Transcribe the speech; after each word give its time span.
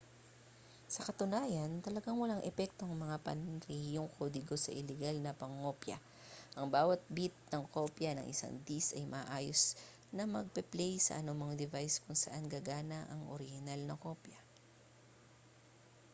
sa 0.93 1.05
katunayan 1.07 1.71
talagang 1.85 2.17
walang 2.21 2.41
epekto 2.51 2.81
ang 2.89 2.95
mga 3.05 3.17
panrehiyong 3.27 4.09
kodigo 4.17 4.55
sa 4.59 4.73
ilegal 4.81 5.13
na 5.21 5.37
pangongopya 5.41 5.97
ang 6.57 6.65
bawat 6.75 6.97
bit 7.17 7.35
ng 7.53 7.61
kopya 7.75 8.11
ng 8.17 8.25
isang 8.33 8.53
disk 8.67 8.91
ay 8.99 9.05
maayos 9.15 9.63
na 10.15 10.23
magpe-play 10.35 10.93
sa 11.05 11.17
anumang 11.21 11.53
device 11.61 11.95
kung 12.03 12.17
saan 12.23 12.45
gagana 12.53 12.99
ang 13.13 13.21
orihinal 13.33 13.77
na 13.85 13.93
kopya 14.05 14.39